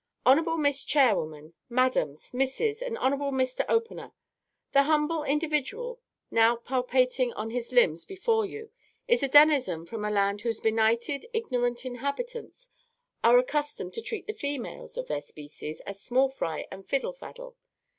"HON'BLE 0.25 0.57
MISS 0.57 0.83
CHAIRWOMAN, 0.83 1.53
MADAMS, 1.69 2.33
MISSES, 2.33 2.81
AND 2.81 2.97
HON'BLE 2.97 3.31
MISTER 3.33 3.63
OPENER, 3.69 4.13
the 4.71 4.81
humble 4.81 5.23
individual 5.23 5.99
now 6.31 6.55
palpitating 6.55 7.31
on 7.33 7.51
his 7.51 7.71
limbs 7.71 8.03
before 8.03 8.43
you 8.43 8.71
is 9.07 9.21
a 9.21 9.27
denizen 9.29 9.85
from 9.85 10.03
a 10.03 10.09
land 10.09 10.41
whose 10.41 10.59
benighted, 10.59 11.27
ignorant 11.33 11.85
inhabitants 11.85 12.69
are 13.23 13.37
accustomed 13.37 13.93
to 13.93 14.01
treat 14.01 14.25
the 14.25 14.33
females 14.33 14.97
of 14.97 15.07
their 15.07 15.21
species 15.21 15.81
as 15.81 16.01
small 16.01 16.29
fry 16.29 16.65
and 16.71 16.87
fiddle 16.87 17.13
faddle. 17.13 17.55